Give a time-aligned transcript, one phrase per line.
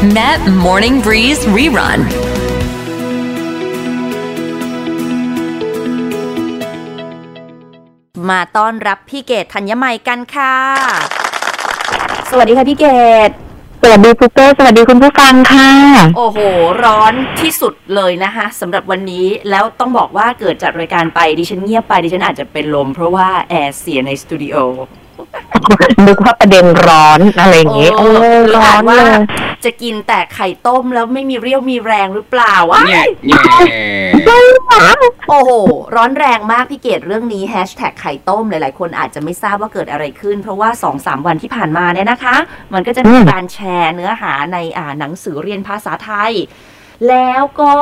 [0.00, 2.00] Met Morning Breeze Rerun.
[8.28, 10.56] มาต้อนรับพี่เกดธัญมัยกันค่ะ
[12.30, 12.86] สวัสดีค่ะพี่เก
[13.28, 13.30] ด
[13.82, 15.70] สวัสดีคุณเป้สวัสดีคุณผู้ฟังค่ะ
[16.16, 16.38] โอ้โห
[16.84, 24.56] ร้อนที่สุดเลยนะคะสำหรับวันนี้แล้วต้องบอกว่าเกิดจัดรายการไปดิฉันเงียบไปดิฉันอาจจะเป็นลมเพราะว่าแอร์เสียในสตูดิโอ
[26.06, 29.22] นึกว่าประเด็นร้อนอะไรอย่างงี้โอ้โอ้ร้อนว่าเลย
[29.64, 33.42] จะกินแต่ไข่ต้มแล้วไม่มีเรี่ยวมีแรงหรือเปล่าวะเนี่ยเนี่ย
[35.28, 35.50] โอ้โห
[35.96, 42.36] ร้อนแรงมากพี่เกดเรื่องนี้แฮชแท็กไข่ต้มหลาย ๆ คนอาจจะไม่ทราบว่าเกิดอะไรขึ้น เพราะว่า2อสวันที่ผ่านมาเนี่ยนะคะ
[42.74, 46.32] มันก็จะมีการแชร์เนื้อหาในอ่าหนังสือเรียนภาษาไทย
[47.08, 47.72] แล้วก็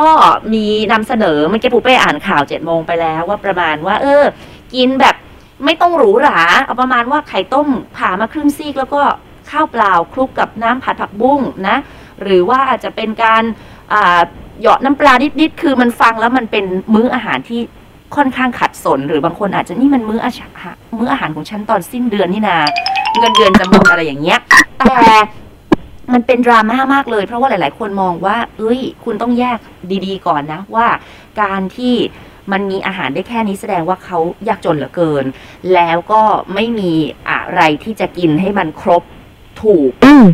[0.54, 4.24] มีนำเสนอเมื่อกี้ปูเป้อ่านข่าวเจ็ดโมงไปแล้วว่าประมาณว่า เออ
[4.74, 5.16] กินแบบ
[5.64, 9.00] ไม่ต้องหรูหราเอาประมาณว่าไข่ต้มผ่ามาครึ่งซีก แล้วก็
[9.50, 11.76] ข้าวเปล่าคลุกกับน้ำผัดผักบุ้งนะ
[12.22, 13.42] หรือว่าอาจจะเป็นการ
[13.92, 14.20] อ่า
[14.60, 17.60] เหยาะน้ำปลานิดๆคือมันฟังแล้วมันเป็นมื้ออาหารที่
[18.16, 20.50] ค่อนข้างขัดสน หรือบางคนอาจจะนี่มันมื้ออาหาร
[20.98, 22.58] มื้ออาหารของฉันตอนสิ้นเดือนนี่นา
[23.18, 24.38] เงินเดือนจะหมดอะไรอย่างเงี้ย
[24.86, 24.98] แต่
[26.12, 29.58] มันเป็นดราม่ามากเลย เพราะว่าหลาย ๆ คนมองว่า เอ้ย คุณต้องแยก
[30.06, 30.86] ดี ๆ ก่อนนะว่า
[31.40, 31.94] การที่
[32.52, 34.18] มันมีอาหารได้แค่นี้แสดงว่าเขา
[34.48, 35.24] ยากจนเหลือเกิน
[35.74, 36.22] แล้วก็
[36.54, 36.92] ไม่มี
[37.30, 39.02] อะไรที่จะกินให้มันครบ
[39.62, 40.26] ถูกอืม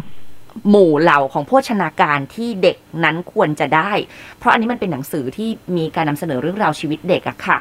[0.71, 3.93] หมู่เหล่าของโภชนาการที่เด็กนั้นควรจะได้
[4.39, 7.57] เพราะอันนี้มันเป็นหนังสือที่มีการนำเสนอเรื่องราวชีวิตเด็กอะค่ะ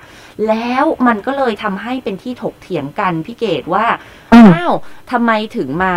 [0.48, 3.86] แล้วมันก็เลยทำให้เป็นที่ถกเถียงกันพี่เกดว่า
[4.34, 4.74] อืมอ้าว
[5.12, 5.94] ทำไมถึงมา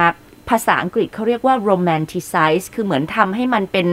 [0.49, 3.89] ภาษาอังกฤษเขาเรียกว่า romanticize คือเหมือนทำให้มันเป็น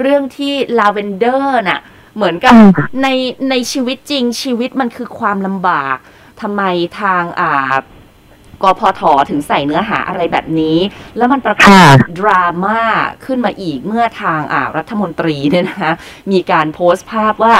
[0.00, 1.80] เรื่องที่ lavender น่ะ
[2.16, 2.70] เหมือนกับอืม
[3.02, 3.08] ใน
[3.50, 5.96] ในชีวิตจริงชีวิตมันคือความลำบาก
[6.40, 6.62] ทำไม
[7.00, 7.72] ทางอ่า
[8.62, 10.78] กพทถึงใส่เนื้อหาอะไรแบบนี้
[11.16, 11.86] แล้วมันประกอบค่ะ
[12.18, 12.80] ดราม่า
[13.24, 15.92] ขึ้นมาอีกเมื่อทางอ่ารัฐมนตรีเนี่ยนะคะ
[16.32, 17.54] มีการโพสต์ภาพว่า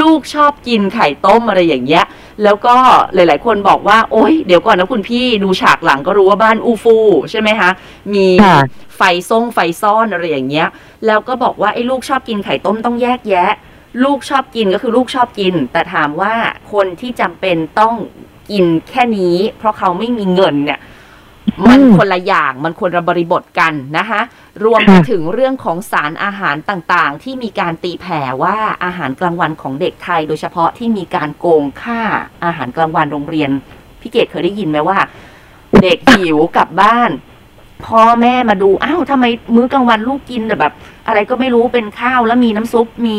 [0.00, 2.04] ลูกชอบกินไข่ต้มอะไรอย่างเงี้ย
[2.44, 2.76] แล้วก็
[3.14, 6.96] หลาย ๆ คนบอกว่า โอ๊ยเดี๋ยวก่อนนะคุณพี่ดูฉากหลังก็รู้ว่าบ้านอูฟู
[7.30, 7.70] ใช่ไหมคะ
[8.14, 8.58] มีค่ะ
[8.96, 10.68] ไฟซ่งไฟซ่อนอะไรอย่างเงี้ย
[11.06, 13.50] แล้วก็บอกว่าไอ้ลูกชอบกินไข่ต้มต้องแยกแยะ
[14.04, 16.34] ลูกชอบกินก็คือลูกชอบกิน แต่ถามว่า
[16.72, 17.94] คนที่จำเป็นต้อง
[18.50, 20.80] กินแค่นี้ เพราะเขาไม่มีเงินเนี่ย
[21.66, 24.20] มันคนละอย่างมันคนละบริบทกันนะคะ
[24.64, 32.00] รวมไปถึงเรื่องของสารอาหารต่างๆ ที่มีการตีแผ่ว่าอาหารกลางวันของเด็กไทย โดยเฉพาะที่มีการโกงค่า
[32.44, 33.50] อาหารกลางวันโรงเรียน
[34.00, 34.98] พี่เกดเคยได้ยินไหมว่า
[35.82, 37.10] เด็กหิวกลับบ้าน
[37.86, 40.72] พ่อแม่มาดูอ้าวทำไมมื้อกลางวันลูกกินแต่แบบ
[41.06, 43.16] อะไรก็ไม่รู้เป็นข้าวแล้วมีน้ำซุปมี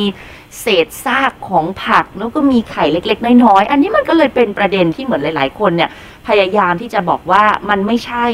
[0.59, 5.89] เศษซากของผักแล้วก็มีไข่เล็ก ๆ น้อยๆอันนี้มันก็เลยเป็นประเด็นที่เหมือนหลาย ๆ คนเนี่ย
[6.27, 8.25] พยายามที่จะบอกว่ามันไม่ใช่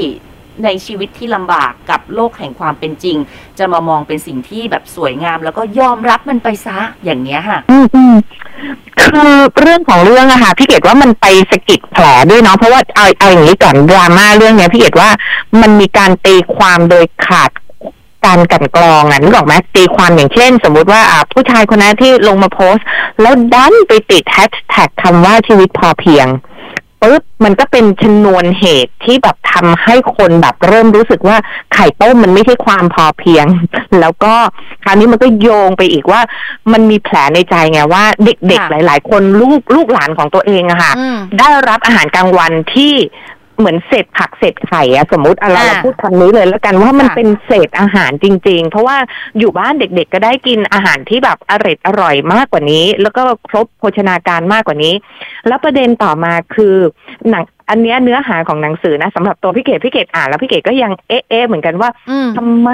[0.64, 3.18] ในชีวิตที่ลำบากกับโลกแห่งความเป็นจริง
[3.60, 8.16] จะมามองเป็นสิ่งที่แบบสวยงาม แล้วก็ยอมรับมันไปซะอย่างเนี้ยค่ะ อืมอืม
[9.02, 15.10] คือเรื่องของเรื่องอะค่ะพี่เกดว่ามันไปสะกิดแผลด้วยเนาะเพราะว่าเอาเอาอย่างนี้ก่อนดราม่าเรื่องเนี้ยพี่เกดว่า
[15.62, 17.50] มันมีการตีความโดยขาด
[18.26, 22.86] การกลันกรองอะนึกออกไหมตีความอย่างเช่น สมมุติว่าอ่าผู้ชายคนนั้นที่ลงมาโพสต์
[23.22, 26.28] แล้วดันไปติดแฮชแท็กคำว่าชีวิตพอเพียง
[27.02, 31.38] ปุ๊บมันก็เป็นชนวนเหตุที่แบบทำให้คนแบบเริ่มรู้สึกว่า
[31.74, 33.46] ไข่ต้มมันไม่ใช่ความพอเพียง
[34.02, 34.34] แล้วก็
[34.84, 36.22] คราวนี้มันก็โยงไปอีกว่า
[36.72, 42.94] มันมีแผลในใจไงว่า เด็กค่ะๆหลาย ๆ คนลูกลูกหลานของตัวเองอะค่ะอืมได้รับอาหารกลางวันที่
[43.58, 48.98] เหมือนเศษผักเศษไข่อะสมมติอะไรอ่าเราพูดคำนี้เลยแล้วกันว่ามันค่ะเป็นเศษอาหารจริง ๆ เพราะว่า
[49.40, 54.94] อยู่บ้านเด็ก ๆ ก็ได้กินอาหารที่แบบอร่อยอร่อยมากกว่านี้ แล้วก็ครบโภชนาการมากกว่านี้
[55.48, 56.76] แล้วประเด็นต่อมาคือ
[57.30, 62.70] หนังอันเนี้ยเนื้อหาของหนังสือนะสำหรับตัวพี่เกดพี่เกดอ่านแล้วพี่เกดก็ยังเอ๊ะเอ๊ะเหมือนกันว่าอืมทำไม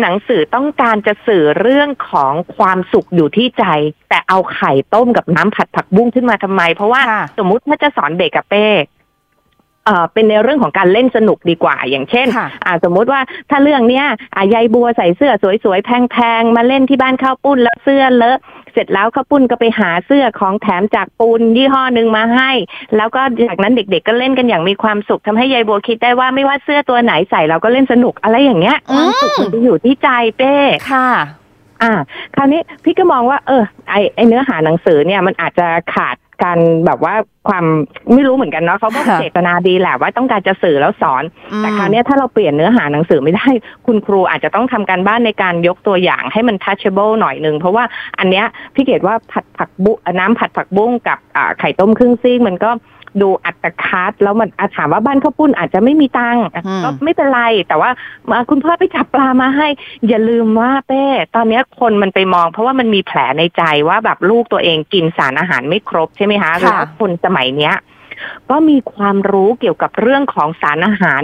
[0.00, 3.64] หนังสือต้องการจะสื่อเรื่องของความสุขอยู่ที่ใจ
[4.08, 8.66] แต่เอาไข่ต้มกับน้ำผัดผักบุ้งขึ้นมาทำไม เพราะว่าค่ะสมมุติถ้าจะสอนเด็กกับเป้
[9.90, 14.04] เอ่อเป็นในเรื่องของการเล่นสนุกดีกว่า อย่างเช่นค่ะอ่าสมมุติว่าถ้าเรื่องเนี้ย
[14.36, 15.32] อ่ายายบัวใส่เสื้อ
[15.64, 18.38] สวยๆ แพงๆ มาเล่นที่บ้านข้าวปุ้นแล้วเสื้อเลอะ
[18.72, 22.50] เสร็จแล้วข้าวปุ้นก็ไปหาเสื้อของแถมจากปูนยี่ห้อหนึ่งมาให้
[22.96, 30.54] แล้วก็จากนั้นเด็กๆก็เล่นกันอย่างมีความสุขทำให้ยายบัวคิดได้ว่าไม่ว่าเสื้อตัวไหนใส่เราก็เล่นสนุกอะไรอย่างเงี้ยความสุขมันจะอยู่ที่ใจเป้
[30.90, 31.08] ค่ะ
[31.82, 31.92] อ่า
[32.34, 37.14] คราวนี้พี่ก็มองว่า เออไอไอเนื้อหาหนังสือเนี่ยมันอาจจะขาด การแบบว่า
[37.48, 37.64] ความ
[38.14, 41.22] ไม่รู้เหมือนกันเนาะเขาก็ค่ะเจตนาดีแหละว่าต้องการจะสื่อแล้วสอน
[41.52, 43.48] อืมแต่คราวเนี้ยถ้าเราเปลี่ยนเนื้อหาหนังสือไม่ได้
[43.86, 47.84] คุณครูอาจจะต้องทำการบ้านในการยกตัวอย่างให้มัน touchable หน่อยหนึ่งเพราะว่า
[48.18, 48.44] อันเนี้ย
[48.74, 52.70] พี่เกดว่าผัดผักบุน้ำผัดผักบุ้งกับอ่าไข่ต้มครึ่งซีกมันก็
[53.20, 57.90] ดูอัตคัดแล้วมันอาถามว่าบ้านข้าวปุ้นอาจจะไม่มีตังค์อะอืมก็ไม่เป็นไร แต่ว่า
[58.30, 59.68] มาคุณพ่อไปจับปลามาให้
[60.08, 61.04] อย่าลืมว่าเป้
[61.34, 67.76] ตอนเนี้ยคนมันไปมอง เพราะว่ามันมีแผลในใจว่าแบบลูกตัวเองกินสารอาหารไม่ครบใช่ไหมคะแล้วคนสมัยเนี้ย
[68.50, 71.22] ก็มีความรู้เกี่ยวกับเรื่องของสารอาหาร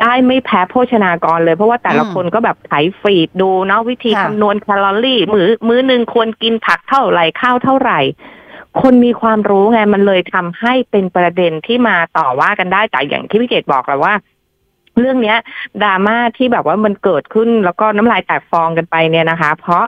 [0.00, 8.00] ได้ไม่แพ้โภชนากรเลย เพราะว่าแต่ละคนก็แบบไถฟีดดูเนาะวิธีค่ะคำนวณแคลอรี่ มือมื้อหนึ่งควรกินผักเท่าไหร่ข้าวเท่าไหร่
[8.82, 14.14] คนมีความรู้ไงมันเลยทำให้เป็นประเด็นที่มาต่อว่ากันได้แต่อย่างที่พี่เกดบอกและว่า
[14.98, 15.38] เรื่องเนี้ย
[15.82, 19.84] ดราม่าที่แบบว่ามันเกิดขึ้นแล้วก็น้ำลายแตกฟองกันไปเนี่ยนะคะ เพราะ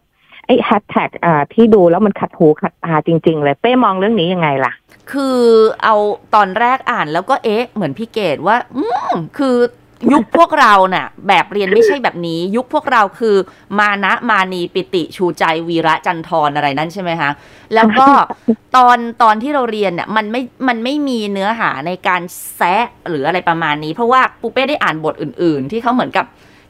[0.46, 4.73] ไอ้แฮชแท็กอ่าที่ดูแล้วมันขัดหูขัดตาจริง ๆ เลย เป้มองเรื่องนี้ยังไงล่ะ
[5.12, 5.38] คือ
[5.85, 5.94] เอา
[6.35, 9.56] ตอนแรกอ่านแล้วก็เอ๊ะ เหมือนพี่เกดว่า อืมคือ
[10.12, 13.37] ยุคพวกเราน่ะ แบบเรียนไม่ใช่แบบนี้ ยุคพวกเราคือ
[13.79, 17.31] มานะมานีปิติชูใจวีระจันทรอะไรนั่นใช่ไหมคะ
[17.75, 18.09] แล้วก็
[18.77, 22.23] ตอนตอนที่เราเรียนเนี่ยมันไม่มันไม่มีเนื้อหาในการ
[22.56, 26.27] แซะหรืออะไรประมาณนี้ เพราะว่าปูเป้ได้อ่านบทอื่น ๆ ที่เขาเหมือนกับ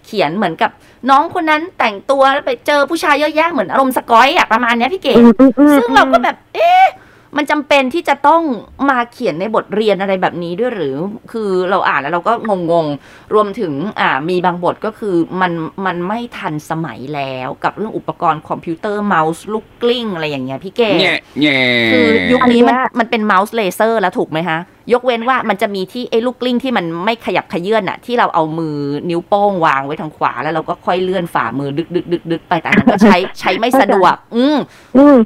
[0.06, 0.70] เขียนเหมือนกับ
[1.10, 5.14] น้องคนนั้นแต่งตัวแล้วไปเจอผู้ชายเยอะแยะเหมือนอารมณ์สกอยอะประมาณเนี้ยพี่เก๋
[5.76, 6.84] ซึ่งเราก็แบบ เอ๊ะ
[7.36, 8.42] มันจำเป็นที่จะต้อง
[8.90, 10.96] มาเขียนในบทเรียนอะไรแบบนี้ด้วยหรือ
[11.32, 12.32] คือเราอ่านแล้วเราก็
[12.72, 15.52] งงๆ รวมถึงอ่ามีบางบทก็คือมัน
[15.86, 21.60] มันไม่ทันสมัยแล้วกับเรื่องอุปกรณ์คอมพิวเตอร์เมาส์ลูกกลิ้งอะไรอย่างเงี้ยพี่เก๋แง่แง่
[21.92, 24.60] คือยุคนี้มันอันเนี้ยมันเป็นเมาส์เลเซอร์แล้วถูกไหมฮะ
[24.92, 28.76] ยกเว้นว่ามันจะมีที่ไอ้ลูกกลิ้งที่มันไม่ขยับขยื่นอะที่เราเอามือ
[29.10, 34.58] นิ้วโป้งวางไว้ทางขวาแล้วเราก็ค่อยเลื่อนฝ่ามือดึกดึกดึกดึกไปแต่อันนั้นก็ใช้ใช้ไม่สะดวก อืม
[34.96, 35.16] อืม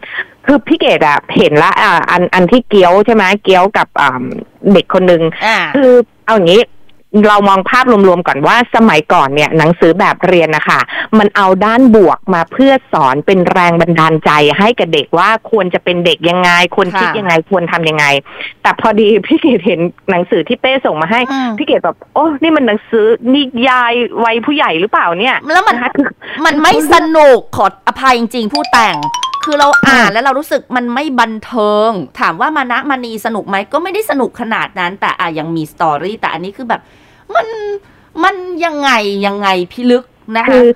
[0.47, 4.23] คือพี่เกดอะเห็นละอ่าอันอันที่เกี้ยวใช่ไหมเกี้ยวกับอ่า
[4.73, 5.93] เด็กคนหนึ่งอ่าคือ
[6.27, 6.61] เอาอย่างนี้
[7.27, 10.81] เรามองภาพรวมๆก่อนว่าสมัยก่อนเนี่ยหนังสือแบบเรียนนะคะ
[11.19, 18.05] มันเอาด้านบวกมาเพื่อสอนเป็นแรงบันดาลใจให้กับเด็กว่าควรจะเป็นเด็กยังไง ควรคิดค่ะยังไงควรทำยังไง
[18.63, 19.81] แต่พอดีพี่เกดเห็น
[20.11, 23.05] หนังสือที่เป้ส่งมาให้อืมพี่เกดแบบโอ้นี่มันหนังสือ
[23.35, 23.93] นิยาย
[24.25, 26.07] วัยผู้ใหญ่หรือเปล่าเนี่ยแล้วมันนะคะคือ
[26.47, 28.97] มันไม่สนุกขออภัยจริงๆผู้แต่ง
[29.45, 36.83] คือเราอ่านแล้วเรารู้สึกมันไม่บันเทิง ถามว่ามานะมานีสนุกไหมก็ไม่ได้สนุกขนาดนั้น แต่อะยังมีสตอรี่แต่อันนี้คือแบบ
[37.35, 37.47] มัน
[38.25, 38.35] มัน
[38.65, 38.91] ยังไง
[39.27, 40.05] ยังไงพิลึก
[40.37, 40.67] นะคะคือ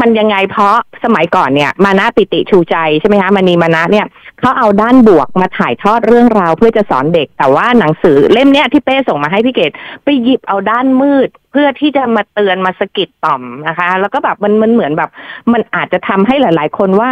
[0.00, 4.06] มันยังไงเพราะสมัยก่อนเนี่ย มานะปิติชูใจใช่ไหมคะมณีมานะเนี่ย
[4.40, 9.72] เขาเอาด้านบวกมาถ่ายทอดเรื่องราวเพื่อจะสอนเด็ก แต่ว่าหนังสือเล่มเนี้ยที่เป้ส่งมาให้พี่เกด
[10.04, 15.10] ไปหยิบเอาด้านมืด เพื่อที่จะมาเตือนมาสะกิดต่อมนะคะ แล้วก็แบบมันมันเหมือนแบบ
[15.52, 17.10] มันอาจจะทำให้หลาย ๆ คนว่า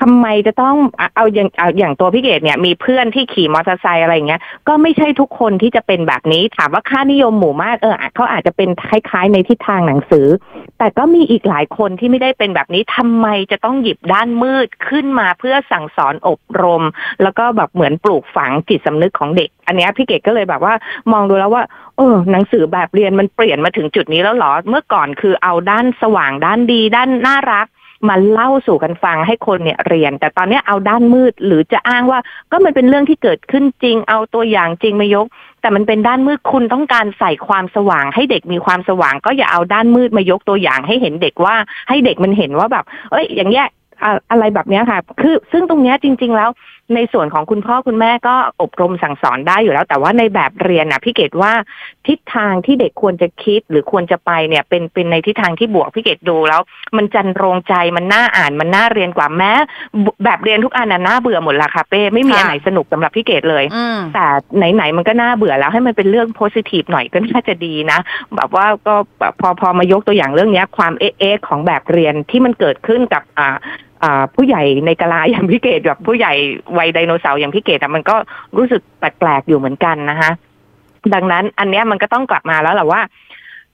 [0.00, 0.76] ทำไมจะต้อง
[1.16, 10.26] เอาอย่างเอาอย่างตัวพี่เกดเนี่ยมีเพื่อนที่ขี่มอเตอร์ไซค์อะไรเงี้ยก็ไม่ใช่ทุกคนที่จะเป็นแบบนี้ ถามว่าค่านิยมหมู่มากเออเขาอาจจะเป็นคล้ายๆในทิศทางหนังสือ
[10.78, 16.82] แต่ก็มีอีกหลายคนที่ไม่ได้เป็นแบบนี้ทำไมจะต้องหยิบด้านมืดขึ้นมาเพื่อสั่งสอนอบรม
[17.22, 20.74] แล้วก็แบบเหมือนปลูกฝังจิตสำนึกของเด็ก อันนี้พี่เกดก็เลยแบบว่า
[21.12, 21.62] มองดูแล้วว่า
[21.96, 27.66] เออหนังสือแบบเรียนมันเปลี่ยนมาถึงจุดนี้แล้วหรอ เมื่อก่อนคือเอาด้านสว่างด้านดี ด้านน่ารัก
[28.08, 32.20] มาเล่าสู่กันฟังให้คนเนี่ยเรียน แต่ตอนนี้เอาด้านมืดหรือจะอ้างว่า
[32.50, 35.26] ก็มันเป็นเรื่องที่เกิดขึ้นจริง เอาตัวอย่างจริงมายก
[35.60, 41.54] แต่มันเป็นด้านมืดคุณต้องการใส่ความสว่าง ให้เด็กมีความสว่าง ก็อย่าเอาด้านมืดมายกตัวอย่างให้เห็นเด็กว่า
[41.88, 43.66] ให้เด็กมันเห็นว่าแบบ เอ้ย อย่างเงี้ย
[44.02, 46.50] อะอะไรแบบนี้ค่ะ คือซึ่งตรงนี้จริง ๆ แล้ว
[46.94, 51.52] ในส่วนของคุณพ่อคุณแม่ก็อบรมสั่งสอนได้อยู่แล้ว แต่ว่าในแบบเรียนน่ะพี่เกดว่า
[52.06, 56.60] ทิศทางที่เด็กควรจะคิดหรือควรจะไปเนี่ยเป็นเป็นในทิศทางที่บวกพี่เกดดูแล้ว
[56.96, 59.52] มันจันโรงใจมันน่าอ่านมันน่าเรียนกว่าแม้
[60.24, 64.26] แบบเรียนทุกอันน่ะน่าเบื่อหมดละค่ะเป้ไม่มีค่ะอันไหนสนุกสำหรับพี่เกดเลยอืมแต่
[64.74, 67.98] ไหนๆมันก็น่าเบื่อแล้วให้มันเป็นเรื่องโพสิทีฟหน่อยก็น่าจะดีนะ
[68.36, 73.93] แบบว่าก็แบบพอพอมายกตัวอย่างเรื่องเนี้ยความเอ๊ะเอ๊ะของแบบเรียนที่มันเกิดขึ้นกับอ่าอ่า
[74.34, 76.32] ผู้ใหญ่ในกะลาอย่างพี่เกดแบบผู้ใหญ่
[76.78, 78.16] วัยไดโนเสาร์อย่างพี่เกดอะมันก็
[78.56, 80.30] รู้สึกแปลกๆอยู่เหมือนกันนะคะ
[81.14, 83.00] ดังนั้นอันเนี้ยมันก็ต้องกลับมาแล้วแหละว่า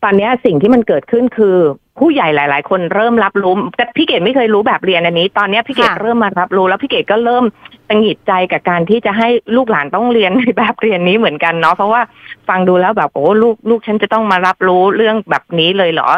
[0.03, 1.57] ตอนนี้สิ่งที่มันเกิดขึ้นคือ
[1.99, 7.45] ผู้ใหญ่หลาย ๆ คนเริ่มรับรู้แต่พี่เกดไม่เคยรู้แบบเรียนอันนี้ ตอนเนี้ยพี่เกดค่ะเริ่มมารับรู้ แล้วพี่เกดก็เริ่ม
[7.89, 12.03] ตังหงิดใจกับการที่จะให้ลูกหลานต้องเรียนในแบบเรียนนี้เหมือนกันเนาะเพราะว่า
[12.49, 16.09] ฟังดูแล้วแบบโอ้ลูกลูกฉันจะต้องมารับรู้เรื่องแบบนี้เลยเหรอ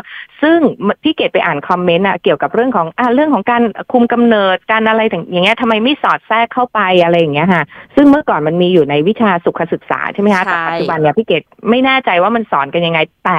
[0.43, 0.59] ซึ่ง
[1.02, 3.62] พี่เกดไปอ่านคอมเมนต์อะเกี่ยวกับเรื่องของอ่าเรื่องของการ
[3.93, 5.00] คุมกำเนิดการอะไร
[5.33, 7.62] อย่างเงี้ยทำไมไม่สอดแทรกเข้าไปอะไรอย่างเงี้ยค่ะ
[7.95, 13.38] ซึ่งเมื่อก่อนมันมีอยู่ในวิชาสุขศึกษาใช่ไหมคะใช่แต่ปัจจุบันเนี่ยพี่เกดไม่แน่ใจว่ามันสอนกันยังไงแต่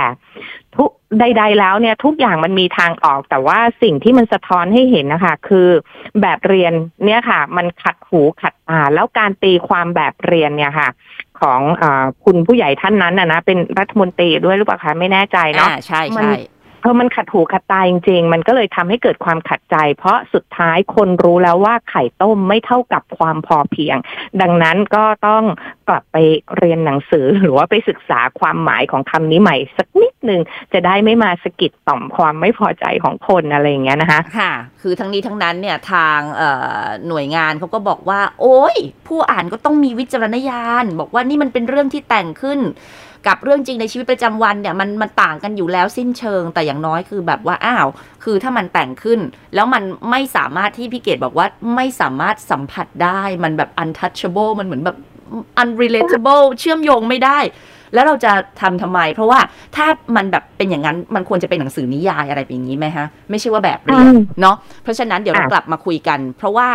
[0.77, 0.89] ทุก
[1.19, 5.69] ใด ๆ แล้วเนี่ยทุกอย่างมันมีทางออก แต่ว่าสิ่งที่มันสะท้อนให้เห็นนะคะ คือ
[6.21, 6.73] แบบเรียน
[7.05, 10.89] เนี่ยค่ะ มันขัดหูขัดตาแล้วการตีความแบบเรียนเนี่ยค่ะ
[11.39, 16.33] ของอาคุณผู้ใหญ่ท่านนั้นนะนะเป็นรัฐมนตรีด้วยหรือเปล่าคะไม่แน่ใจเนาะอ่าใช่มันใช่
[16.81, 23.97] เพราะมันขัดหูขัดตาจริง ๆ มันก็เลยทำให้เกิดความขัดใจ เพราะสุดท้ายคนรู้แล้วว่าไข่ต้มไม่เท่ากับความพอเพียง
[24.41, 25.43] ดังนั้นก็ต้อง
[25.87, 26.17] กลับไป
[26.57, 30.41] เรียนหนังสือหรือว่าไปศึกษาความหมายของคำนี้ใหม่สักนิดหนึ่ง
[30.73, 36.19] จะได้ไม่มาสะกิดต่อมความไม่พอใจของคนอะไรอย่างเงี้ยนะคะ ค่ะ คือทั้งนี้ทั้งนั้นเนี่ยทาง
[37.07, 38.75] หน่วยงานเขาก็บอกว่า โอ้ย
[39.07, 42.61] ผู้อ่านก็ต้องมีวิจารณญาณ บอกว่านี่มันเป็นเรื่องที่แต่งขึ้น
[43.29, 47.87] กับเรื่องจริงในชีวิตประจำวันเนี่ยมันมันต่างกันอยู่แล้วสิ้นเชิงแต่อย่างน้อยคือแบบว่าอ้าว
[48.23, 49.19] คือถ้ามันแต่งขึ้น
[49.55, 54.97] แล้วมันไม่สามารถที่พี่เกดบอกว่าไม่สามารถสัมผัสได้มันแบบ untouchable มันเหมือนแบบ
[55.61, 57.39] unrelatable เชื่อมโยงไม่ได้
[57.93, 59.39] แล้วเราจะทำทำไม เพราะว่า
[59.75, 66.69] ถ้ามันแบบเป็นอย่างนั้นมันควรจะเป็นหนังสือนิยายอะไรแบบนี้ไหมฮะ ไม่ใช่ว่าแบบเรียนเนาะเพราะฉะนั้นเดี๋ยวเรากลับมาคุยกัน เพราะว่า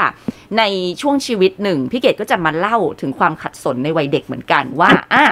[0.58, 0.62] ใน
[1.00, 5.24] ช่วงชีวิตหนึ่งพี่เกดก็จะมาเล่าถึงความขัดสนในวัยเด็กเหมือนกันว่าอะ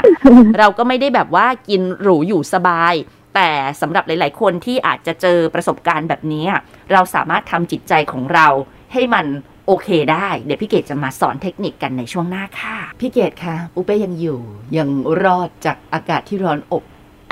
[0.59, 2.95] เราก็ไม่ได้แบบว่ากินหรูอยู่สบาย
[3.35, 6.45] แต่สำหรับหลาย ๆ คนที่อาจจะเจอประสบการณ์แบบนี้
[6.93, 8.47] เราสามารถทำจิตใจของเรา
[8.93, 9.27] ให้มัน
[9.67, 14.41] โอเคได้ เดี๋ยวพี่เกดจะมาสอนเทคนิคกันในช่วงหน้าค่ะ พี่เกดคะปูเป้ยังอยู่
[14.77, 14.89] ยัง
[15.25, 16.85] รอดจากอากาศที่ร้อนอบ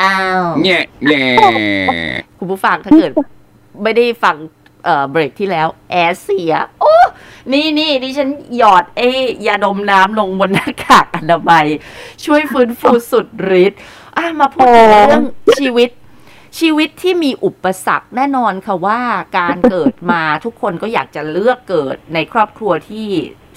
[0.03, 1.25] อ้าวแง่แง่
[2.39, 3.11] คุณผู้ฟังถ้าเกิด
[3.83, 4.37] ไม่ได้ฟัง
[4.85, 6.95] เอ่อเบรกที่แล้ว แอร์เสีย โอ้
[7.53, 9.03] นี่นี่ดิฉันหยอดเอ
[9.47, 11.67] ยาดมน้ำลงบนหน้ากากอนามัย
[12.25, 13.27] ช่วยฟื้นฟูสุด
[13.63, 13.81] ฤทธิ์
[14.17, 14.69] อะมาพูด
[15.09, 15.25] เรื่อง
[15.61, 15.91] ชีวิต
[16.59, 19.01] ชีวิตที่มีอุปสรรคแน่นอนค่ะว่า
[19.39, 23.09] การเกิดมาทุกคนก็อยากจะเลือกเกิดในครอบครัวที่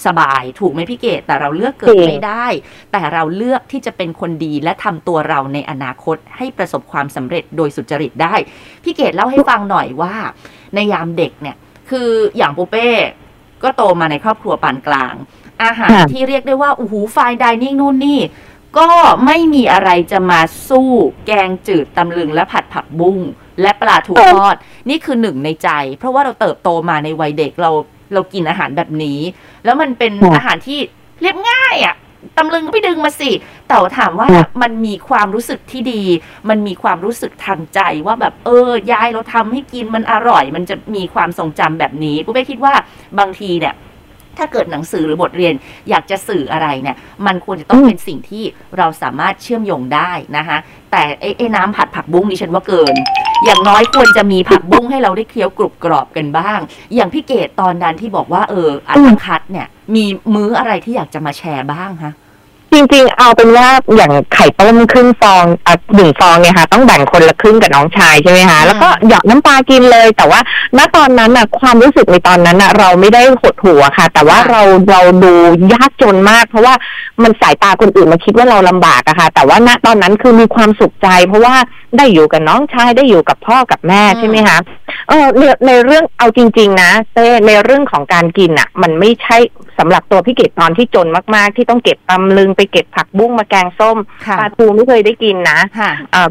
[0.05, 2.45] สบายถูกไหมพี่เกดแต่เราเลือกเกิดไม่ได้
[2.91, 8.35] แต่เราเลือกที่จะเป็นคนดีและทำตัวเราในอนาคตให้ประสบความสำเร็จโดยสุจริตได้
[8.83, 10.13] พี่เกดเล่าให้ฟังหน่อยว่า
[10.75, 11.55] ในยามเด็กเนี่ย
[11.89, 12.89] คืออย่างปูเป้
[13.63, 15.13] ก็โตมาในครอบครัวปานกลาง
[15.63, 18.19] อาหารที่เรียกได้ว่าโอู้หูไฟดิเนิ่งนู่นนี่
[18.77, 18.87] ก็
[19.25, 20.89] ไม่มีอะไรจะมาสู้
[21.25, 23.17] แกงจืดตำลึงและผัดผักบุ้ง
[23.61, 24.55] และปลาทูทอด
[24.89, 27.71] นี่คือหนึ่งในใจ เพราะว่าเราเติบโตมาในวัยเด็กเรา
[28.13, 29.19] เรากินอาหารแบบนี้
[29.65, 30.79] แล้วมันเป็นอาหารที่
[31.21, 31.95] เรียบง่ายอะ่ะ
[32.37, 33.31] ตำลึงก็ไปดึงมาสิ
[33.67, 34.27] แต่ถามว่า
[34.61, 36.01] มันมีความรู้สึกที่ดี
[36.49, 42.73] มันมีความรู้สึกทางใจว่าแบบเออยายเราทำให้กินมันอร่อย มันจะมีความทรงจำแบบนี้กูไม่คิดว่า
[43.19, 43.73] บางทีเนี่ย
[44.37, 45.53] ถ้าเกิดหนังสือหรือบทเรียน
[45.89, 48.43] อยากจะสื่ออะไรเนี่ย มันควรจะต้องเป็นสิ่งที่
[48.77, 50.57] เราสามารถเชื่อมโยงได้นะคะ
[50.91, 52.95] แต่ไอ้ไอ้น้ำผัดผักบุ้งนี่ฉันว่าเกิน
[53.45, 56.59] อย่างน้อยควรจะมีผักบุ้งให้เราได้เคี้ยวกรุบกรอบกันบ้าง
[56.95, 62.11] อย่างพี่เกดตอนนั้นที่บอกว่าเอออันคัดเนี่ย มีมื้ออะไรที่อยากจะมาแชร์บ้างคะ
[62.73, 70.39] จริงๆ เอาเป็นว่าอย่างไข่ต้มครึ่งฟองอะหนึ่งฟองเนี่ยค่ะ ต้องแบ่งคนละครึ่งกับน้องชายใช่ไหมคะแล้วก็หยอดน้ำปลากินเลย แต่ว่า
[70.77, 75.33] ณตอนนั้นอะความรู้สึกในตอนนั้นอะ เราไม่ได้หดหัวค่ะ แต่ว่าเราเราดู
[75.73, 76.73] ยากจนมาก เพราะว่า
[77.23, 81.55] มันสายตาคนอื่นมาคิดว่าเราลำบากอะค่ะ แต่ว่าณตอนนั้นคือมีความสุขใจ เพราะว่า
[81.97, 84.57] ได้อยู่กับน้องชายได้อยู่กับพ่อกับแม่ใช่ไหมคะ
[85.09, 85.25] เออ
[85.67, 89.37] ในเรื่องเอาจริง ๆ นะเต้ในเรื่องของการกินอะมันไม่ใช่
[89.77, 93.97] สำหรับตัวพี่เกดตอนที่จนมากๆ ที่ต้องเก็บตำลึงไปเก็บผักบุ้งมาแกงส้ม
[94.39, 95.59] ปลาทูไม่เคยได้กินนะ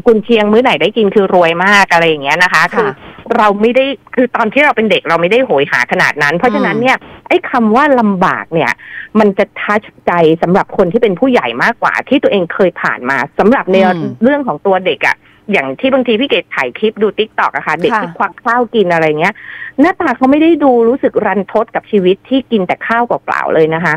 [0.05, 2.89] กุนเชียงมื้อไหนได้กินคือรวยมากอะไรอย่างเงี้ยนะคะ คือ
[3.35, 8.71] เราไม่ได้คือตอนที่เราเป็นเด็กเราไม่ได้โหยหาขนาดนั้น เพราะฉะนั้นเนี่ยไอ้คำว่าลำบากเนี่ย
[9.19, 13.77] มันจะ touch ใจสำหรับคนที่เป็นผู้ใหญ่มากกว่าที่ตัวเองเคยผ่านมาสำหรับใน
[14.23, 15.15] เรื่องของตัวเด็กอะ่ะ
[15.51, 19.33] อย่างที่บางทีพี่เกดถ่ายคลิปดู TikTok อะค่ะ เด็กที่ควักข้าวกินอะไรเงี้ย
[19.81, 23.95] หน้าตาเขาไม่ได้ดูรู้สึกรันทดกับชีวิตที่กินแต่ข้าวเปล่าๆเลยนะคะ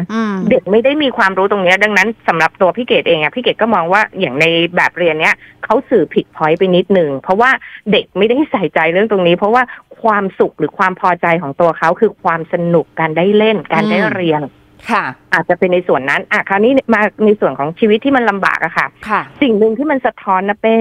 [0.50, 4.44] เด็กไม่ได้มีความรู้ตรงนี้ดังนั้นสำหรับตัวพี่เกดเองอะพี่เกดก็มองว่าอย่างใน
[4.76, 7.50] แบบเรียนเนี้ยเขาสื่อผิดพอยต์ไปนิดนึงเพราะว่า
[7.92, 9.62] เด็กไม่ได้ใส่ใจเรื่องตรงนี้ เพราะว่า
[10.02, 14.42] ความสุขหรือความพอใจของตัวเขาคือความสนุกการได้เล่นการได้เรียน
[14.90, 20.76] ค่ะ อาจจะเป็นในส่วนนั้นอะคราวนี้มาในส่วนของชีวิตที่มันลำบากอะค่ะค่ะ สิ่งหนึ่งที่มันสะท้อนนะเป้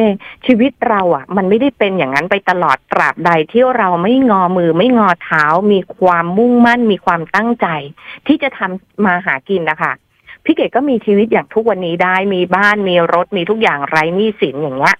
[0.45, 7.67] ชีวิตเราอะมันไม่ได้เป็นอย่างนั้นไปตลอดตราบใดที่เราไม่งอมือไม่งอเท้า มีความมุ่งมั่น มีความตั้งใจ
[8.27, 9.93] ที่จะทำมาหากินนะคะ
[10.45, 14.95] พี่เกดก็มีชีวิตอย่างทุกวันนี้ได้มีบ้านมีรถมีทุกอย่างไร้หนี้สินอย่างเงี้ย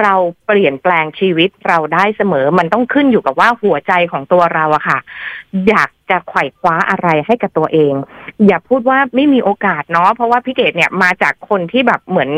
[0.00, 0.14] เรา
[0.46, 4.98] เปลี่ยนแปลงชีวิตเราได้เสมอ มันต้องขึ้นอยู่กับว่าหัวใจของตัวเราอะค่ะ
[5.68, 7.94] อยากจะไขว่คว้าอะไรให้กับตัวเอง
[8.46, 12.30] อย่าพูดว่าไม่มีโอกาสเนาะเพราะว่าพี่เกดเนี่ยมาจากคนที่แบบเหมือน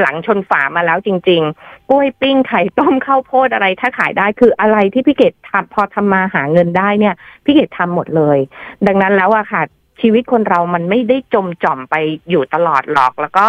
[0.00, 8.38] หลังชนฝามาแล้วจริง ๆ กล้วยปิ้งไข่ต้มข้าวโพดอะไร ถ้าขายได้คืออะไรที่พี่เกดทำพอทำมาหาเงินได้เนี่ยพี่เกดทำหมดเลย
[8.86, 9.62] ดังนั้นแล้วอะค่ะ
[10.00, 11.94] ชีวิตคนเรามันไม่ได้จมจ่อมไป
[12.30, 13.44] อยู่ตลอดหรอก แล้วก็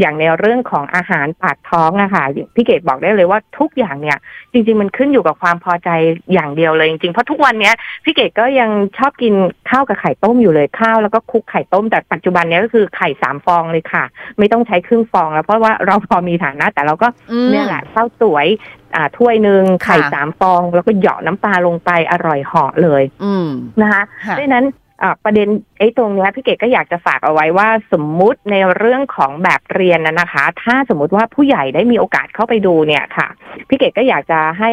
[0.00, 4.18] อย่างในเรื่องของอาหารปากท้องอะค่ะพี่เกดบอกได้เลยว่าทุกอย่างเนี่ย
[4.52, 5.90] จริง ๆ มันขึ้นอยู่กับความพอใจ
[6.32, 9.34] อย่างเดียวเลยจริงๆเพราะทุกวันเนี้ยพี่เกดก็ยังชอบกิน
[9.70, 14.04] ข้าวกับไข่ต้มอยู่เลยข้าวแล้วก็คลุกไข่ต้มแต่ปัจจุบันเนี้ยก็คือไข่สามฟองเลยค่ะ
[14.38, 18.46] ไม่ต้องใช้ครึ่งฟองแล้วเพราะว่าเราพอมีฐานะแต่เราก็อืมเนี่ยแหละข้าวสวย
[18.94, 23.48] อ่าถ้วยหนึ่งไข่ค่ะสามฟอง แล้วก็เหยาะน้ำปลาลงไปอร่อยเหาะเลย อืม
[23.80, 24.85] นะคะค่ะดังนั้นอ่า
[25.24, 25.48] ประเด็น
[25.78, 33.28] ไอ้ตรงเนี้ยพี่เกดก็อยากจะฝากเอาไว้ว่าสมมุติในเรื่องของแบบเรียนนะนะคะ ถ้าสมมุติว่าผู้ใหญ่ได้มีโอกาสเข้าไปดูเนี่ยค่ะ
[33.68, 34.72] พี่เกดก็อยากจะให้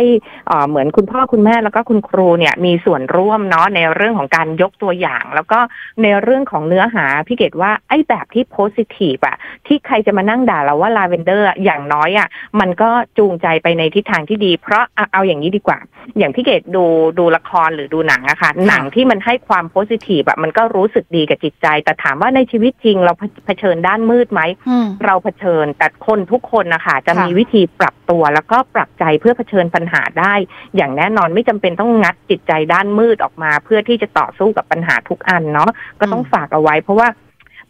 [0.50, 5.60] อ่าเหมือนคุณพ่อคุณแม่แล้วก็คุณครูเนี่ยมีส่วนร่วมเนาะในเรื่องของการยกตัวอย่าง แล้วก็
[6.04, 9.36] ในเรื่องของเนื้อหาพี่เกดว่าไอ้แบบที่โพสิทีฟอะ
[9.68, 12.28] ที่ใครจะมานั่งด่าเราว่าลาเวนเดอร์อย่างน้อยอะ
[12.60, 15.80] มันก็จูงใจไปในทิศทางที่ดี เพราะเอาอย่างนี้ดีกว่า
[16.18, 16.86] อย่างพี่เกดดู
[17.20, 23.14] ดูละครหรือดูหนังอะค่ะหนังที่มันให้ความโพสิทีฟอะมันก็รู้สึกดีกับจิตใจ แต่ถามว่าในชีวิตจริงเรา
[23.46, 30.34] เผชิญด้านมืดไหมอืมเราเผชิญแต่คนทุกคนนะคะจะค่ะมีวิธีปรับตัวแล้วก็ปรับใจเพื่อเผชิญปัญหาได้
[30.76, 37.10] อย่างแน่นอนไม่จำเป็นต้องงัดจิตใจด้านมืดออกมา เพื่อที่จะต่อสู้กับปัญหาทุกอันเนาะก็ต้องฝากเอาไว้ เพราะว่า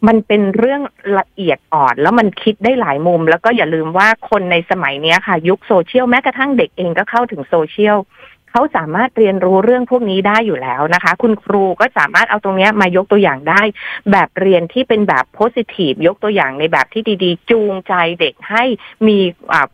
[0.08, 0.82] มันเป็นเรื่อง
[1.18, 7.98] ละเอียดอ่อนแล้วมันคิดได้หลายมุม แล้วก็อย่าลืมว่าคนในสมัยเนี้ยค่ะ ยุคโซเชียลแม้กระทั่งเด็กเองก็เข้าถึงโซเชียล
[8.56, 13.62] เขาสามารถเรียนรู้เรื่องพวกนี้ได้อยู่แล้วนะคะ คุณครูก็สามารถเอาตรงนี้มายกตัวอย่างได้
[14.10, 18.64] แบบเรียนที่เป็นแบบโพสิทีฟยกตัวอย่างในแบบที่ดีๆ จูงใจเด็กให้
[19.08, 19.18] มี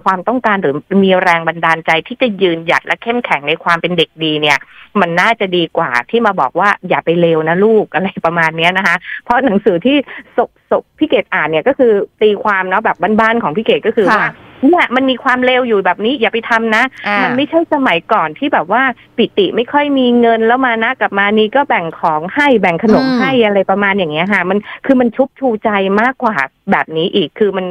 [0.04, 4.58] ความต้องการหรือมีแรงบันดาลใจที่จะยืนหยัดและเข้มแข็งในความเป็นเด็กดีเนี่ย
[5.00, 9.96] มันน่าจะดีกว่าที่มาบอกว่าอย่าไปเลวนะลูกอะไรประมาณนี้นะคะ เพราะหนังสือที่
[10.36, 14.28] ศพศพพี่เกดอ่านเนี่ยก็คือตีความเนาะแบบบ้านๆของพี่เกดก็คือว่า
[14.68, 18.82] เนี่ยมันมีความเลวอยู่แบบนี้อย่าไปทำนะอ่ามันไม่ใช่สมัยก่อนที่แบบว่า
[19.16, 26.34] ปิติไม่ค่อยมีเงินแล้วมานะกับมานีก็แบ่งของให้แบ่งขนมอืมให้อะไรประมาณอย่างเงี้ยค่ะ มันคือมันชุบชูใจมากกว่า
[26.70, 27.66] แบบนี้อีกคือมัน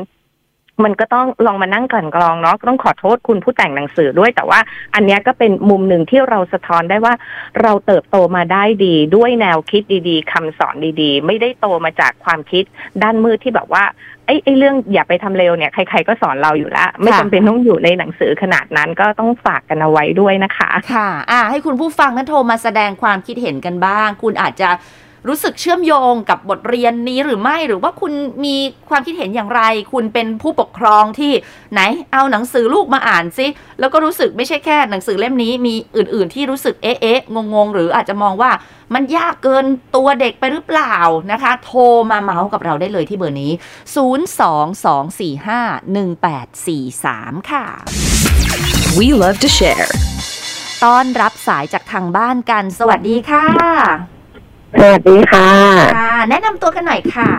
[0.85, 4.59] มันก็ต้องลองมานั่งกลั่นกรองเนาะก็ต้องขอโทษคุณผู้แต่งหนังสือด้วยแต่ว่า
[4.95, 7.13] อันเนี้ยก็เป็นมุมหนึ่งที่เราสะท้อนได้ว่า
[7.61, 12.63] เราเติบโตมาได้ดี ด้วยแนวคิดดี ๆคำสอนดี ๆ ไม่ได้โตมาจากความคิด
[13.03, 13.83] ด้านมืดที่แบบว่า
[14.29, 24.69] ไอ้ไอ้เรื่องอย่าไปทำเร็วเนี่ยใคร ๆก็สอนเราอยู่แล้วไม่ค่ะจำเป็นต้องอยู่ในหนังสือขนาดนั้นก็ต้องฝากกันเอาไว้ด้วยนะคะ ค่ะ อ่า ให้คุณผู้ฟังนั้นโทรมาแสดงความคิดเห็นกันบ้าง คุณอาจจะ
[25.27, 28.13] รู้สึกเชื่อมโยงกับบทเรียนนี้หรือไม่หรือว่าคุณ
[28.45, 28.55] มี
[28.89, 29.61] ความคิดเห็นอย่างไร
[29.93, 31.33] คุณเป็นผู้ปกครองที่
[31.73, 31.81] ไหน
[32.13, 33.47] เอาหนังสือลูกมาอ่านซิ
[33.79, 38.51] แล้วก็รู้สึกไม่ใช่แค่หนังสือเล่มนี้มีอื่น ๆ ที่รู้สึกเอ๊ะเอ๊ะงงงๆหรืออาจจะมองว่า
[38.93, 39.65] มันยากเกิน
[39.95, 40.95] ตัวเด็กไปหรือเปล่า
[41.31, 43.51] นะคะ โทรมาเมาส์กับเราได้เลยที่เบอร์นี้
[46.75, 47.65] 022451843 ค่ะ
[48.97, 49.89] We love to share.
[50.83, 54.18] ต้อนรับสายจากทางบ้านกัน สวัสดีค่ะ
[54.77, 55.49] สวัสดีค่ะ
[55.97, 57.31] ค่ะ แนะนำตัวกันหน่อยค่ะ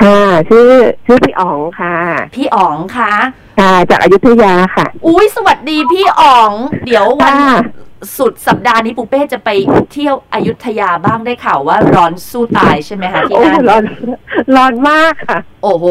[0.00, 0.18] ค่ะ
[0.48, 0.68] ชื่อ
[1.06, 1.94] ชื่อพี่อ๋องค่ะ
[2.34, 3.12] พี่อ๋องคะ
[3.58, 6.52] ค่ะ จากอายุทยาค่ะ อุ้ยสวัสดีพี่อ๋อง
[6.86, 7.58] เดี๋ยววัน ค่ะ
[8.18, 9.50] สุดสัปดาห์นี้ปูเป้จะไป
[9.92, 13.84] เที่ยวอยุธยาบ้างได้ข่าวว่าร้อนสู้ตายใช่ไหมคะที่โอ้นั่นร้อน
[14.56, 15.86] ร้อนมากค่ะ โอ้โห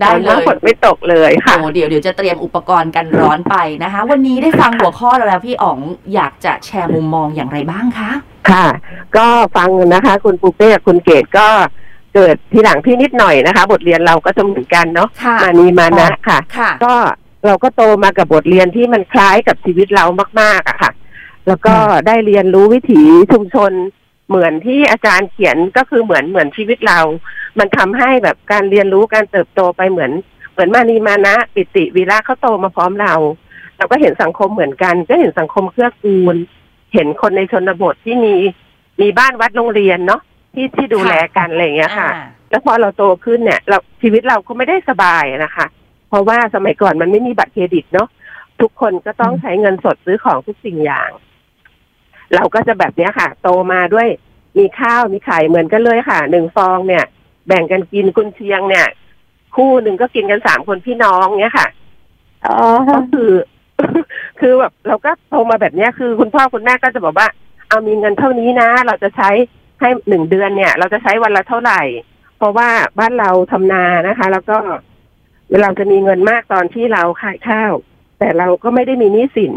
[0.00, 5.78] ได้เลร้อนมากยฝนไม่ตกเลยค่ะโอ้เดี๋ยวเดี๋ยวจะเตรียมอุปกรณ์กันร้อนไปนะคะ วันนี้ได้ฟังหัวข้อแล้วแล้วพี่อ๋อง
[6.14, 8.10] อยากจะแชร์มุมมองอย่างไรบ้างคะ
[8.50, 8.66] ค่ะ
[9.16, 9.26] ก็
[9.56, 11.48] ฟังนะคะ คุณปูเป้กับคุณเกดก็
[12.14, 16.94] เกิดทีหลังพี่นิดหน่อยนะคะ บทเรียนเราก็จะเหมือนกันเนาะค่ะมานีมานะค่ะค่ะ ก็
[17.46, 20.04] เราก็โตมากับบทเรียนที่มันคล้ายกับชีวิตเรา
[20.40, 20.90] มากๆอะค่ะ
[21.48, 21.74] แล้วก็
[22.06, 23.72] ได้เรียนรู้วิถีชุมชน
[24.28, 27.00] เหมือนที่อาจารย์เขียนก็คือเหมือนเหมือนชีวิตเรา
[27.58, 30.12] มันทำให้แบบการเรียนรู้การเติบโตไปเหมือน
[30.52, 33.14] เหมือนมานีมานะ ปิติวีระเขาโตมาพร้อมเรา
[33.76, 36.36] เราก็เห็นสังคมเหมือนกัน ก็เห็นสังคมเครือกูล
[36.94, 38.34] เห็นคนในชนบทที่มี
[39.00, 40.20] มีบ้านวัดโรงเรียนเนาะ
[40.54, 45.66] ที่ที่ดูแลกันอะไรอย่างเงี้ยค่ะอ่าแล้วพอเราโตขึ้นเนี่ยเราชีวิตเราก็ไม่ได้สบายนะคะ
[46.08, 48.08] เพราะว่าสมัยก่อนมันไม่มีบัตรเครดิตเนาะ
[48.60, 51.10] ทุกคนก็ต้องใช้เงินสดซื้อของทุกสิ่งอย่าง
[52.34, 54.08] เราก็จะแบบเนี้ยค่ะ โตมาด้วย
[54.58, 57.04] มีข้าวมีไข่เหมือนกันเลยค่ะหนึ่งฟองเนี่ย
[57.46, 58.86] แบ่งกันกินกุนเชียงเนี่ย
[59.56, 61.66] คู่หนึ่งก็กินกันสามคนพี่น้องเนี้ยค่ะ
[62.46, 62.58] อ๋อ
[62.90, 63.32] ก็คือ
[64.40, 67.28] คือแบบเราก็โตมาแบบเนี้ยคือคุณพ่อคุณแม่ก็จะบอกว่า
[67.68, 69.30] เอามีเงินเท่านี้นะ เราจะใช้
[69.80, 71.82] ให้หนึ่งเดือนเนี่ย เราจะใช้วันละเท่าไหร่
[72.36, 74.58] เพราะว่าบ้านเราทำนานะคะ แล้วก็
[75.62, 77.72] เราจะมีเงินมากตอนที่เราขายข้าว
[78.18, 79.54] แต่เราก็ไม่ได้มีหนี้สิน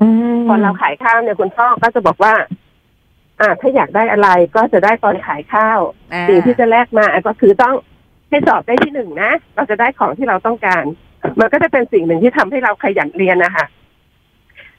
[0.00, 2.34] อืมพอเราขายข้าวเนี่ยคุณพ่อก็จะบอกว่า
[3.40, 5.80] อ่า ถ้าอยากได้อะไรก็จะได้ตอนขายข้าว
[6.12, 7.74] อ่าสิ่งที่จะแลกมาก็คือต้อง
[8.30, 10.84] ให้สอบได้ที่หนึ่งนะเราจะได้ของที่เราต้องการ
[11.40, 13.66] มันก็จะเป็นสิ่งหนึ่งที่ทำให้เราขยันเรียนนะคะ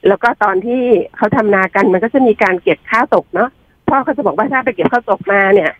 [0.08, 0.82] แล้วก็ตอนที่
[1.16, 3.48] เขาทำนากันมันก็จะมีการเก็บข้าวตกเนาะ
[3.88, 5.70] พ่อเขาจะบอกว่าถ้าไปเก็บข้าวตกมาเนี่ย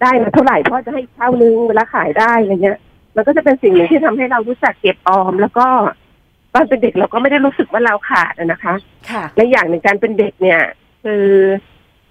[0.00, 2.78] ได้มาเท่าไหร่พ่อจะให้เท่านึงเวลาขายได้อะไรเงี้ย
[3.16, 5.66] มันก็จะเป็นสิ่งหนึ่งที่ทำให้เรารู้จักเก็บออม แล้วก็
[6.56, 8.74] ตอนเป็นเด็กเราก็ไม่ได้รู้สึกว่าเราขาดอะนะคะ
[9.10, 10.60] ค่ะ และอย่างหนึ่งการเป็นเด็กเนี่ย
[11.04, 11.24] คือ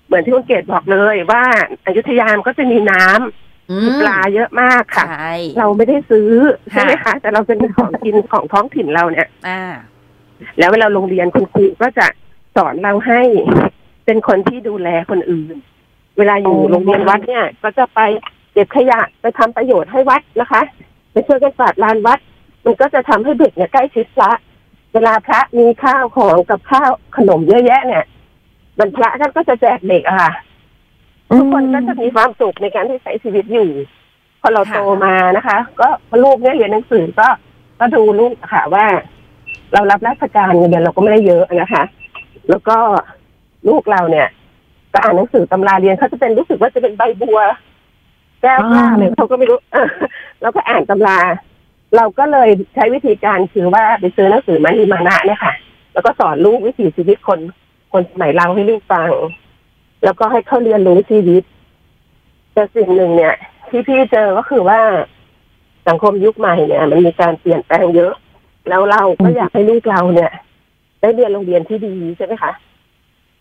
[0.06, 1.44] เหมือนที่คุณเกดบอกเลยว่า
[1.86, 6.32] อายุทยามนก็จะมีน้ำอืมีมปลาเยอะมากค่ะใช่เราไม่ได้ซื้อ
[6.72, 9.62] ใช่ไหมค่ะคะ แต่เราเป็นของกินของท้องถิ่นเราเนี่ยอ่า
[10.60, 12.08] แล้วเวลาโรงเรียนคุณครูก็จะ
[12.56, 13.22] สอนเราให้
[14.06, 15.56] เป็นคนที่ดูแลคนอื่น
[16.18, 18.00] เวลาอยู่อ๋อโรงเรียนวัดเนี่ย ก็จะไป
[18.54, 20.62] เก็บขยะไปทำประโยชน์ให้วัดนะคะ
[21.12, 22.20] ไปช่วยกันกวาดลานวัด
[22.66, 24.32] มันก็จะทำให้เด็กเนี่ยใกล้ชิดพระ
[24.94, 28.04] เวลาพระมีข้าวของกับข้าวขนมเยอะแยะเนี่ย
[28.80, 30.32] มันพระท่านก็จะแจกเด็กอะค่ะ
[31.38, 33.70] ทุกคนก็จะมีความสุขในการที่ใช้ชีวิตอยู่
[34.42, 37.28] พอเราโตมานะคะ ก็พอลูกเนี่ยเรียนหนังสือก็
[37.80, 38.86] ก็ดูลูกค่ะว่า
[39.74, 41.84] เรารับราชการเงินเดือนเราก็ไม่ได้เยอะนะคะ
[42.50, 42.78] แล้วก็
[43.68, 44.28] ลูกเราเนี่ย
[44.94, 47.40] ก็อ่านหนังสือตำราเรียนเขาจะเป็นรู้สึกว่าจะเป็นใบบัว
[48.42, 49.88] แก้วกล้าเลยเขาก็ไม่รู้เออ
[50.42, 51.18] แล้วก็อ่านตำรา
[51.96, 55.54] เราก็เลยใช้วิธีการคือว่าไปซื้อหนังสือมานีมานะเนี่ยค่ะ
[55.94, 57.40] แล้วก็สอนลูกวิถีชีวิตคน
[57.92, 59.10] คนสมัยเราให้ลูกฟัง
[60.04, 61.44] แล้วก็ให้เขาเรียนรู้ชีวิต
[62.54, 63.36] แต่สิ่งหนึ่งเนี่ย
[63.70, 64.80] ที่พี่เจอก็คือว่า
[65.88, 68.14] สังคมยุคใหม่เนี่ย มันมีการเปลี่ยนแปลงเยอะ
[68.70, 70.32] แล้วเราก็อยากให้ลูกเราเนี่ย
[71.02, 72.52] ได้เรียนโรงเรียนที่ดีใช่ไหมคะ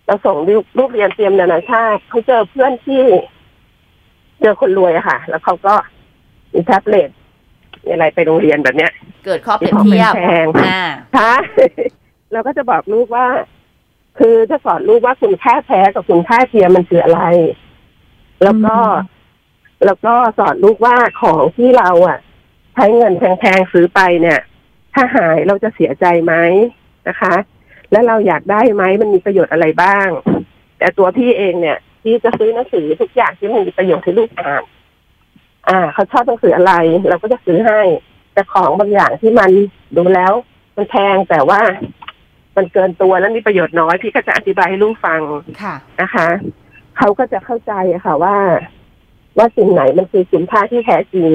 [0.06, 0.36] เราส่ง
[0.78, 3.02] ลูกเรียนเตรียมนานาชาติเขาเจอเพื่อนที่
[4.40, 5.74] เจอคนรวยอะค่ะ แล้วเขาก็
[6.52, 7.08] มีแท็บเล็ต
[7.90, 8.92] อะไรไปโรงเรียนแบบเนี้ย
[9.26, 10.82] เกิดข้อเปรียบเทียบแพงอ่า
[11.16, 11.34] ค่ะ
[12.32, 13.26] เราก็จะบอกลูกว่า
[14.18, 17.22] คือจะสอนลูกว่าคุณค่าแท้กับคุณค่าเทียมมันคืออะไร
[18.42, 18.76] แล้วก็
[19.84, 22.18] แล้วก็สอนลูกว่าของที่เราอะ
[22.74, 24.40] ใช้เงินแพงๆซื้อไปเนี่ย
[24.94, 26.34] ถ้าหายเราจะเสียใจไหม
[27.08, 27.34] นะคะ
[27.90, 30.08] แล้วเราอยากได้ไหมมันมีประโยชน์อะไรบ้าง
[30.78, 34.62] แต่ตัวพี่เองเนี่ย พี่จะซื้อหนังสือทุกอย่างที่มันมีประโยชน์ให้ลูกอ่าน
[35.68, 36.72] อ่าเขาชอบหนังสืออะไร
[37.08, 37.80] เราก็จะซื้อให้
[38.32, 39.50] แต่ของบางอย่างที่มัน
[39.96, 40.32] ดูแล้ว
[40.76, 41.60] มันแพงแต่ว่า
[42.56, 45.20] มันเกินตัวแล้วมีประโยชน์น้อยพี่ก็จะอธิบายให้ลูกฟัง
[45.62, 46.28] ค่ะนะคะ
[46.98, 48.36] เขาก็จะเข้าใจอะค่ะว่า
[49.38, 51.32] ว่าสิ่งไหนมันคือคุณค่าที่แท้จริง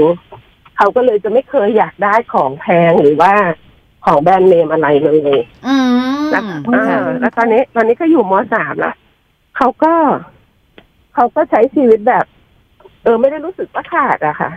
[0.77, 3.33] เขาก็เลยจะไม่เคยอยากได้ของแพงหรือว่า
[4.05, 5.37] ของแบรนด์เนมอะไรเลย
[5.67, 5.75] อื
[6.19, 8.95] มแล้วค่ะอ่าแล้วตอนนี้ ตอนนี้ก็อยู่มสามแล้ว
[9.57, 9.93] เขาก็
[11.13, 12.25] เขาก็ใช้ชีวิตแบบ
[13.03, 14.51] เออไม่ได้รู้สึกว่าขาดอะค่ะ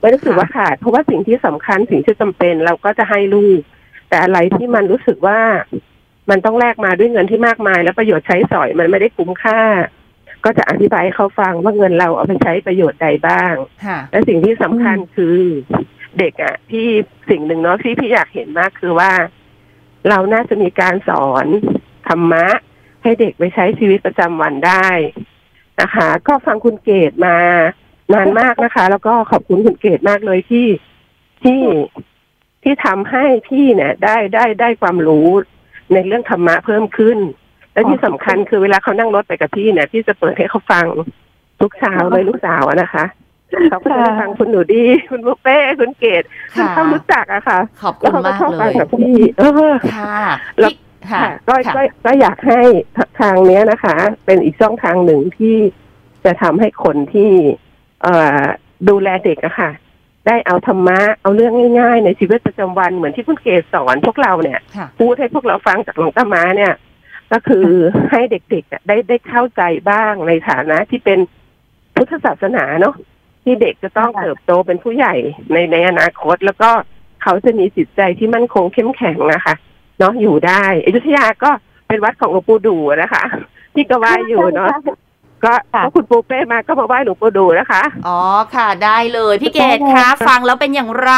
[0.00, 3.60] ไม่ได้รู้สึกว่าขาด เพราะว่าสิ่งที่สำคัญสิ่งที่จำเป็นเราก็จะให้ลูก
[4.08, 5.40] แต่อะไรที่มันรู้สึกว่า
[6.30, 9.60] มันต้องแลกมาด้วยเงินที่มากมาย และประโยชน์ใช้สอยมันไม่ได้คุ้มค่า
[10.44, 13.54] ก็จะอธิบายให้เขาฟังว่าเงินเราเอาไปใช้ประโยชน์ใดบ้าง
[13.86, 15.38] ค่ะและสิ่งที่สำคัญคือ
[16.18, 16.86] เด็กอะที่
[17.30, 19.12] สิ่งหนึ่งเนาะที่พี่อยากเห็นมากคือว่า
[20.08, 21.46] เราน่าจะมีการสอน
[22.08, 22.46] ธรรมะ
[23.02, 24.88] ให้เด็กไปใช้ชีวิตประจำวันได้
[25.80, 27.36] นะคะ ก็ฟังคุณเกดมา
[28.14, 30.66] นานมากนะคะ แล้วก็ขอบคุณคุณเกดมากเลยที่
[31.42, 31.60] ที่
[32.62, 35.28] ที่ทำให้พี่เนี่ย ได้ได้ได้ความรู้
[35.92, 37.18] ในเรื่องธรรมะเพิ่มขึ้น
[37.72, 40.86] และที่สำคัญคือเวลาเขานั่งรถไปกับพี่เนี่ยพี่จะเปิดให้เขาฟัง
[41.60, 43.04] ทุกเช้าเลยลูกสาวอะนะคะ
[43.70, 46.22] เขาก็จะได้ฟังคุณหนูดี คุณบุฟเป้คุณเกด
[46.56, 50.16] ค่ะเขารู้จักอะค่ะขอบแล้คุวณเขาก็มากชอบเลฟังยกับพี่เออค่ะ
[50.58, 52.60] แล้วพี่ ค่ะค่ะก็ค่ะก็ก็อยากให้
[53.20, 55.56] ทางเนี้ยนะคะ เป็นอีกช่องทางหนึ่งที่
[56.24, 57.30] จะทำให้คนที่
[58.02, 58.42] เอ่อ
[58.88, 59.70] ดูแลเด็กอะค่ะ
[60.26, 66.74] ได้เอาธรรมะเอาเรื่องง่ายๆ ในชีวิตประจำวันเหมือนที่คุณเกศสอนพวกเราเนี่ยค่ะพูดให้พวกเราฟังจากหลวงตามาเนี่ย
[67.32, 67.66] ก็คือ
[68.10, 71.18] ให้เด็กๆอะได้ได้เข้าใจบ้างในฐานะที่เป็น
[71.94, 72.94] พุทธศาสนาเนาะ
[73.44, 75.14] ที่เด็กจะต้องเติบโตเป็นผู้ใหญ่
[75.52, 76.70] ในในอนาคต แล้วก็
[77.22, 79.54] เขาจะมีจิตใจที่มั่นคงเข้มแข็งนะคะ
[79.98, 81.50] เนาะอยู่ได้อยุธยาก็
[81.88, 83.24] เป็นวัดของหลวงปู่ดูนะคะ
[83.74, 84.68] ที่ก็ไหว้อยู่เนาะ
[85.44, 88.20] ก็ก็คุณปูเป้มาก็มาไหว้หลวงปู่ดูนะคะ อ๋อ
[88.54, 91.12] ค่ะได้เลยพี่เกดคะฟังแล้วเป็นอย่างไร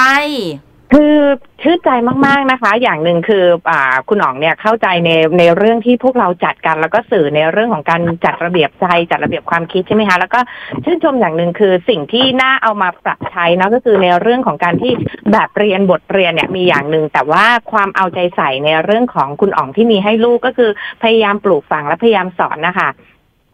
[0.92, 1.16] คือ
[1.62, 1.90] ชื่นใจ
[2.26, 10.40] มาก ๆ นะคะ อย่างหนึ่งคืออ่าคุณหนองเนี่ยเข้าใจในในเรื่องที่พวกเราจัดกัน แล้วก็สื่อในเรื่องของการจัดระเบียบใจจัดระเบียบความคิดใช่ไหมคะแล้วก็
[10.84, 14.92] ชื่นชมอย่างหนึ่งคือสิ่งที่น่าเอามาปรับใช้นะก็คือในเรื่องของการที่
[15.32, 20.70] แบบเรียนบทเรียนเนี่ยมีอย่างหนึ่งแต่ว่าความเอาใจใส่ในเรื่องของคุณอ๋องที่มีให้ลูกก็คือ
[21.02, 22.88] พยายามปลูกฝังและพยายามสอนนะคะ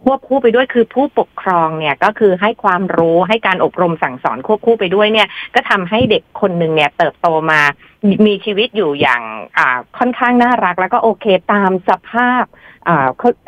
[0.08, 7.60] ควบคู่ไปด้วยคือผู้ปกครองเนี่ยก็คือให้ความรู้ให้การอบรมสั่งสอนควบคู่ไปด้วยเนี่ย ก็ทำให้เด็กคนหนึ่งเนี่ยเติบโตมา
[8.26, 9.22] มีชีวิตอยู่อย่าง
[9.98, 12.44] ค่อนข้างน่ารัก แล้วก็โอเคตามสภาพ
[12.88, 12.90] อ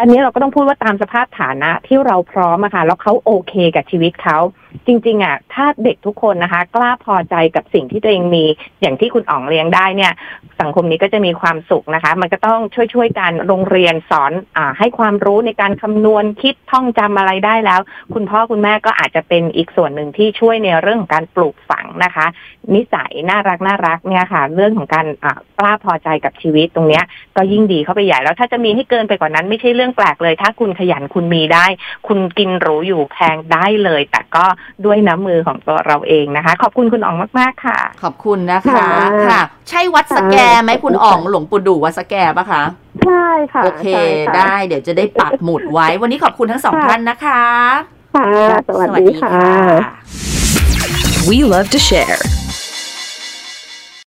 [0.01, 4.39] อันนี้เราก็ต้องพูดว่าตามสภาพฐานะที่เราพร้อมอะค่ะแล้วเขาโอเคกับชีวิตเขา
[4.87, 8.45] จริงๆอะถ้าเด็กทุกคนนะคะ กล้าพอใจกับสิ่งที่ตัวเองมี
[8.81, 10.13] อย่างที่คุณอ๋องเลี้ยงได้เนี่ย
[10.61, 12.61] สังคมนี้ก็จะมีความสุขนะคะ มันก็ต้อง
[12.95, 17.81] ช่วยๆกันโรงเรียนสอนอาให้ความรู้ในการคำนวณคิดท่องจำอะไรได้แล้ว
[18.15, 22.27] คุณพ่อคุณแม่ก็อาจจะเป็นอีกส่วนหนึ่งที่ช่วยในเรื่องของการปลูกฝังนะคะ
[22.75, 27.05] นิสัยน่ารักน่ารักเนี่ยค่ะ เรื่องของการอ่ากล้าพอใจกับชีวิตตรงเนี้ย
[27.37, 31.67] ก็ยิ่งดีเข้าไปใหญ่แล้วถ้าจะมีให้เกินไปกว่านั้นไม่ใช่เรื่องแปลกเลย ถ้าคุณขยันคุณมีได้
[32.09, 34.47] คุณกินหรูอยู่แพงได้เลย แต่ก็
[34.85, 38.89] ด้วยน้ำมือของตัวเราเองนะคะ ขอบคุณคุณอ๋องมาก ๆ ค่ะ ขอบคุณนะคะค่ะ
[39.29, 42.63] ค่ะใช่วัดสแกไหมคุณอ๋องหลวงปู่ดูวัดสแกปะคะ
[43.05, 47.45] ใช่ค่ะ โอเคใช่ค่ะได้เดี๋ยวจะได้ปักหมุดไว้ วันนี้ขอบคุณทั้งสองค่ะท่านนะคะ
[48.15, 48.27] ค่ะ
[48.69, 49.39] สวัสดีค่ะ
[51.29, 52.38] We love to share.